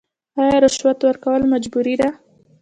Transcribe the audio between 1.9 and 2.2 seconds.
ده؟